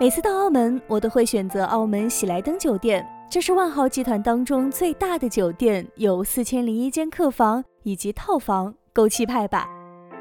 [0.00, 9.68] 每次到澳门，我都会选择澳门喜来登酒店，这是万豪集团当中最大的酒店，有四千零一间客房以及套房，够气派吧？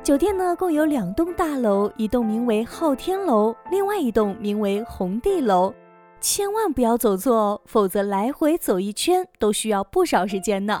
[0.00, 5.74] 酒店呢共有两栋大楼，一栋名为昊天楼，另外一栋名为红地楼。
[6.20, 10.80] 千万不要走错哦，否则来回走一圈都需要不少时间呢。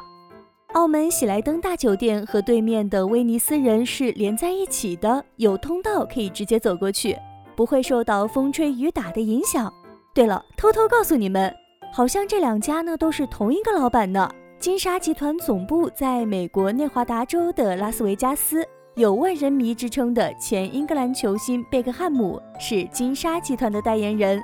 [0.74, 7.18] 澳门喜来登大酒店和对面的威尼斯人是连在一起的，有通道可以直接走过去。
[7.56, 9.72] 不会受到风吹雨打的影响。
[10.12, 11.52] 对了，偷偷告诉你们，
[11.92, 14.28] 好像这两家呢都是同一个老板呢。
[14.58, 24.42] 金沙集团总部在美国内华达州的拉斯维加斯，有万人迷之称的前英格兰球星贝克汉姆是金沙集团的代言人。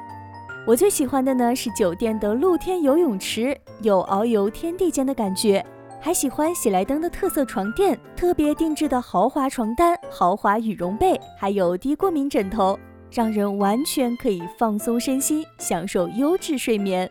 [0.67, 5.65] 我最喜欢的呢是酒店的露天游泳池，有遨游天地间的感觉。
[6.03, 12.79] 还喜欢喜来登的特色床垫，特别定制的豪华床单、豪华羽绒被，还有低过敏枕头。
[13.11, 17.11] 让人完全可以放松身心，享受优质睡眠。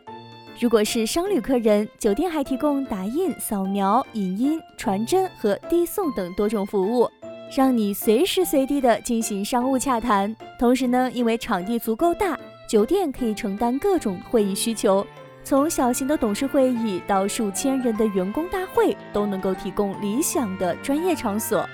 [0.59, 7.09] 如果是商旅客人，酒店还提供打印、扫描、影音、传真和递送等多种服务，
[7.55, 10.35] 让你随时随地的进行商务洽谈。
[10.57, 15.05] 同时呢，因为场地足够大，酒店可以承担各种会议需求，
[15.43, 21.67] 从小型的董事会议到数千人的员工大会，都能够提供理想的专业场所。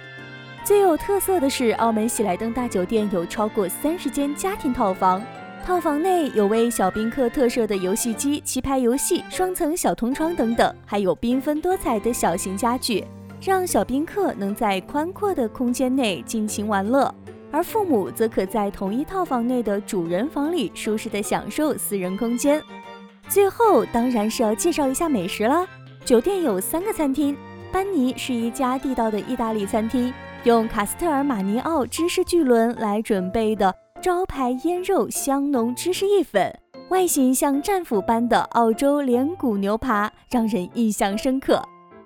[0.66, 5.22] 最有特色的是，澳门喜来登大酒店有超过三十间家庭套房，
[5.64, 13.06] 套房内有为小宾客特设的游戏机、棋牌游戏、双层小通窗等等，还有缤纷多彩的小型家具，
[13.40, 17.14] 让小宾客能在宽阔的空间内尽情玩乐，
[17.52, 22.60] 而父母则可在同一套房内的主人房里舒适的享受私人空间。
[23.30, 25.64] 最后当然是要介绍一下美食了，
[26.04, 27.38] 酒店有三个餐厅，
[27.76, 30.14] 班尼是一家地道的意大利餐厅。
[30.46, 41.62] 用卡斯特尔马尼奥芝士巨轮来准备的招牌腌肉香浓芝士意粉，外形像战斧般的澳洲连骨牛扒让人印象深刻。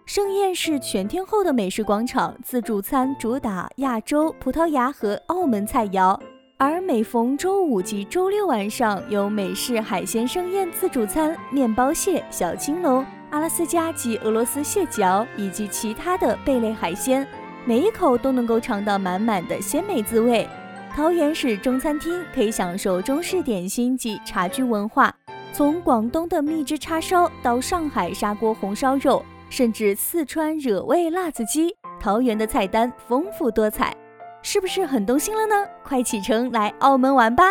[0.08, 6.20] 盛宴是全天候的美食广场，自助餐主打亚洲、葡萄牙和澳门菜肴，
[6.58, 17.28] 而每逢周五及周六晚上有美式海鲜盛宴自助餐，面包蟹、小青龙、阿拉斯加及俄罗斯蟹脚以及其他的贝类海鲜。
[17.66, 20.48] 每一口都能够尝到满满的鲜美滋味。
[20.96, 25.14] 桃园市中餐厅可以享受中式点心及茶具文化，
[25.54, 33.96] 从广东的蜜汁叉烧到上海砂锅红烧肉，甚至四川惹味辣子鸡，桃园的菜单丰富多彩，
[34.42, 35.68] 是不是很动心了呢？
[35.84, 37.44] 快启程来澳门玩吧！